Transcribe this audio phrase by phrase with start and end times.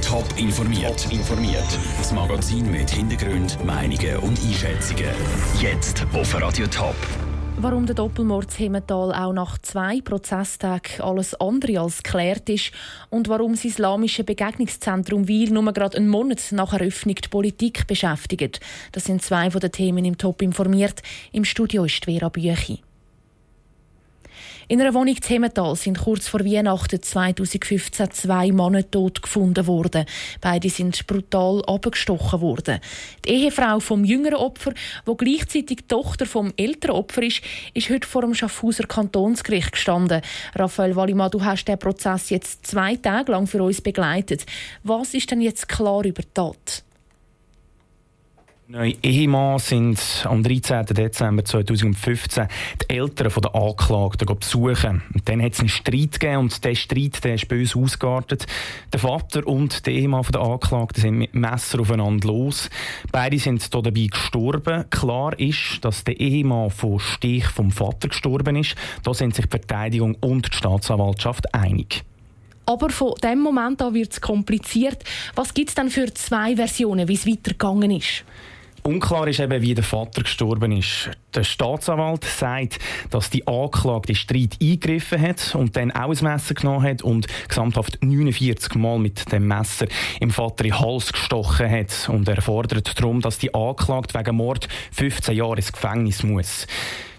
[0.00, 1.06] Top informiert.
[1.12, 1.78] informiert.
[1.98, 5.10] Das Magazin mit Hintergrund, Meinungen und Einschätzungen.
[5.60, 6.96] Jetzt auf Radio Top.
[7.58, 12.72] Warum der Doppelmord Hemmetal auch nach zwei Prozesstagen alles andere als geklärt ist
[13.10, 18.60] und warum das Islamische Begegnungszentrum Wiel nur gerade einen Monat nach Eröffnung die Politik beschäftigt.
[18.92, 21.02] Das sind zwei von den Themen im Top informiert.
[21.32, 22.80] Im Studio ist Vera Büchi.
[24.66, 30.06] In einer Wohnung in Hemmetal sind kurz vor Weihnachten 2015 zwei Männer tot gefunden worden.
[30.40, 32.80] Beide sind brutal abgestochen worden.
[33.26, 34.72] Die Ehefrau vom jüngeren Opfer,
[35.04, 37.42] wo gleichzeitig Tochter vom älteren Opfer ist,
[37.74, 40.22] ist heute vor dem Schaffhauser Kantonsgericht gestanden.
[40.54, 44.46] Raphael Wallimann, du hast den Prozess jetzt zwei Tage lang für uns begleitet.
[44.82, 46.84] Was ist denn jetzt klar über die Tat?
[48.66, 50.86] Neue Ehemann sind am 13.
[50.86, 52.48] Dezember 2015
[52.80, 55.02] die Eltern der Anklagten besuchen.
[55.12, 58.46] Und dann hat es einen Streit gegeben und dieser Streit der ist böse ausgeartet.
[58.90, 62.70] Der Vater und der Ehemann der Anklagten sind mit Messer aufeinander los.
[63.12, 64.88] Beide sind hier dabei gestorben.
[64.88, 68.76] Klar ist, dass der Ehemann von Stich vom Vater gestorben ist.
[69.02, 72.02] Da sind sich die Verteidigung und die Staatsanwaltschaft einig.
[72.64, 75.04] Aber von dem Moment an wird es kompliziert.
[75.34, 78.24] Was gibt es denn für zwei Versionen, wie es weitergegangen ist?
[78.86, 81.08] Unklar ist eben, wie der Vater gestorben ist.
[81.34, 86.52] Der Staatsanwalt sagt, dass die Anklage den Streit eingegriffen hat und dann auch ein Messer
[86.52, 89.86] genommen hat und gesamthaft 49 Mal mit dem Messer
[90.20, 92.10] im Vater in den Hals gestochen hat.
[92.10, 96.66] Und er fordert darum, dass die Anklagte wegen Mord 15 Jahre ins Gefängnis muss.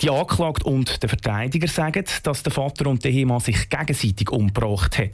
[0.00, 4.96] Die Anklagte und der Verteidiger sagen, dass der Vater und der Ehemann sich gegenseitig umgebracht
[4.96, 5.10] haben.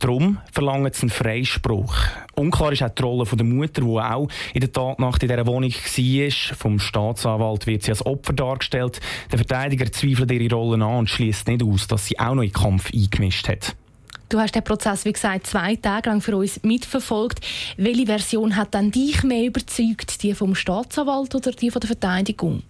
[0.00, 1.94] Darum verlangen sie einen Freispruch.
[2.34, 5.70] Unklar ist auch die Rolle der Mutter, die auch in der Tatnacht in dieser Wohnung
[5.70, 6.56] war.
[6.56, 9.00] Vom Staatsanwalt wird sie als Opfer dargestellt.
[9.30, 12.48] Der Verteidiger zweifelt ihre Rolle an und schließt nicht aus, dass sie auch noch in
[12.48, 13.76] den Kampf eingemischt hat.
[14.28, 17.46] Du hast den Prozess, wie gesagt, zwei Tage lang für uns mitverfolgt.
[17.76, 20.20] Welche Version hat dann dich mehr überzeugt?
[20.24, 22.64] Die vom Staatsanwalt oder die von der Verteidigung?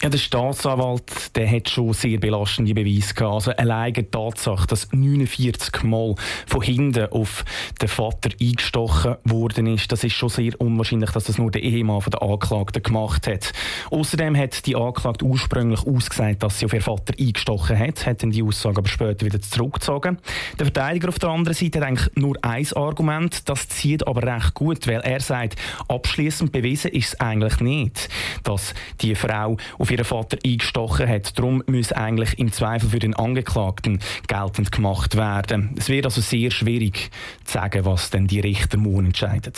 [0.00, 3.34] Ja, der Staatsanwalt der hat schon sehr belastende Beweise gehabt.
[3.34, 6.14] Also alleine die Tatsache, dass 49 Mal
[6.46, 7.44] von hinten auf
[7.82, 12.00] den Vater eingestochen worden ist, das ist schon sehr unwahrscheinlich, dass das nur der Ehemann
[12.00, 13.52] von der Anklagten gemacht hat.
[13.90, 18.30] Außerdem hat die Anklagte ursprünglich ausgesagt, dass sie auf ihren Vater eingestochen hat, hat dann
[18.30, 20.18] die Aussage aber später wieder zurückgezogen.
[20.60, 24.54] Der Verteidiger auf der anderen Seite hat eigentlich nur ein Argument, das zieht aber recht
[24.54, 25.56] gut, weil er sagt,
[25.88, 28.08] abschließend bewiesen ist es eigentlich nicht,
[28.44, 31.38] dass die Frau auf auf ihren Vater eingestochen hat.
[31.38, 35.74] Darum muss eigentlich im Zweifel für den Angeklagten geltend gemacht werden.
[35.78, 37.10] Es wird also sehr schwierig
[37.44, 39.54] zu sagen, was denn die Richter morgen entscheiden.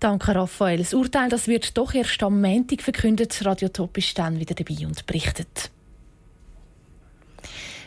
[0.00, 0.78] Danke, Raphael.
[0.78, 3.44] Das Urteil das wird doch erst am Montag verkündet.
[3.44, 5.70] Radio Top ist dann wieder dabei und berichtet.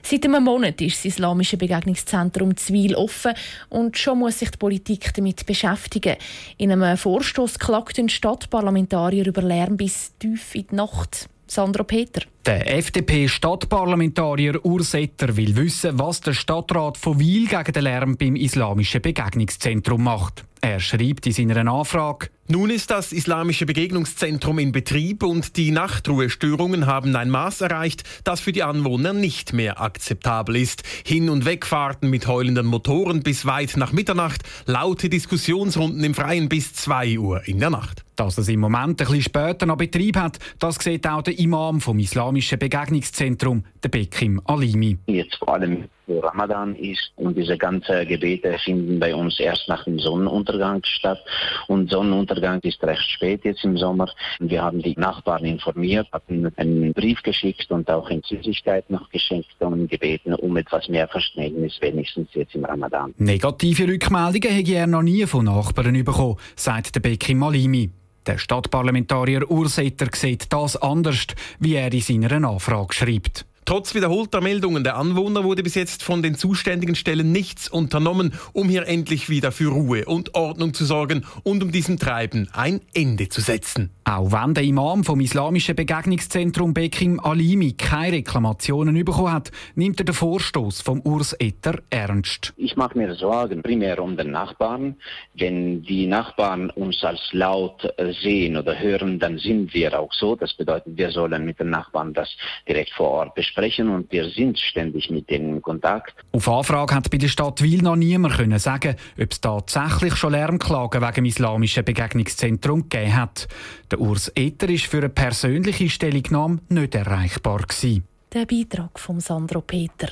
[0.04, 3.34] Seit einem Monat ist das Islamische Begegnungszentrum Zwil offen
[3.70, 6.16] und schon muss sich die Politik damit beschäftigen.
[6.58, 11.28] In einem Vorstoß klagt ein Stadtparlamentarier über Lärm bis tief in die Nacht.
[11.52, 12.22] Sandro Peter.
[12.46, 19.02] Der FDP-Stadtparlamentarier Ursetter will wissen, was der Stadtrat von Wil gegen den Lärm beim Islamischen
[19.02, 20.46] Begegnungszentrum macht.
[20.62, 26.86] Er schreibt in seiner Anfrage, nun ist das Islamische Begegnungszentrum in Betrieb und die Nachtruhestörungen
[26.86, 30.84] haben ein Maß erreicht, das für die Anwohner nicht mehr akzeptabel ist.
[31.06, 36.74] Hin- und Wegfahrten mit heulenden Motoren bis weit nach Mitternacht, laute Diskussionsrunden im Freien bis
[36.74, 38.07] 2 Uhr in der Nacht.
[38.18, 41.80] Dass es im Moment ein bisschen später noch Betrieb hat, das sieht auch der Imam
[41.80, 44.98] vom Islamischen Begegnungszentrum, der Bekim Alimi.
[45.06, 50.00] Jetzt vor allem Ramadan ist und diese ganzen Gebete finden bei uns erst nach dem
[50.00, 51.20] Sonnenuntergang statt
[51.68, 54.10] und Sonnenuntergang ist recht spät jetzt im Sommer.
[54.40, 59.48] Wir haben die Nachbarn informiert, haben einen Brief geschickt und auch in Süßigkeit noch geschenkt
[59.60, 63.14] und gebeten um etwas mehr Verständnis, wenigstens jetzt im Ramadan.
[63.18, 67.92] Negative Rückmeldungen habe er noch nie von Nachbarn bekommen, sagt der Bekim Malimi.
[68.28, 71.28] Der Stadtparlamentarier Ursetter sieht das anders,
[71.60, 73.46] wie er in seiner Anfrage schreibt.
[73.64, 78.68] Trotz wiederholter Meldungen der Anwohner wurde bis jetzt von den zuständigen Stellen nichts unternommen, um
[78.68, 83.30] hier endlich wieder für Ruhe und Ordnung zu sorgen und um diesem Treiben ein Ende
[83.30, 83.92] zu setzen.
[84.10, 90.06] Auch wenn der Imam vom Islamischen Begegnungszentrum Bekim Alimi keine Reklamationen bekommen hat, nimmt er
[90.06, 92.54] den Vorstoß vom Urs Etter ernst.
[92.56, 94.96] Ich mache mir Sorgen primär um den Nachbarn.
[95.34, 100.36] Wenn die Nachbarn uns als laut sehen oder hören, dann sind wir auch so.
[100.36, 102.30] Das bedeutet, wir sollen mit den Nachbarn das
[102.68, 106.14] direkt vor Ort besprechen sprechen und wir sind ständig mit denen in Kontakt.
[106.32, 110.32] Auf Anfrage hat bei der Stadt Wil noch niemand können sagen, ob es tatsächlich schon
[110.32, 113.48] Lärmklagen wegen dem islamischen Begegnungszentrum gegeben hat.
[113.92, 118.04] Der Urs Eter ist für eine persönliche Stellungnahme nicht erreichbar gewesen.
[118.34, 120.10] Der Beitrag von Sandro Peter.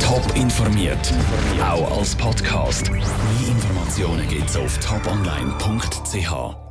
[0.00, 1.12] Top informiert,
[1.60, 2.90] auch als Podcast.
[2.90, 3.00] Mehr
[3.48, 6.61] Informationen gibt's auf toponline.ch.